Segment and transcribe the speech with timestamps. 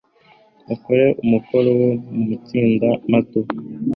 [0.69, 1.71] Mukore umukoro
[2.13, 3.39] mu matsinda mato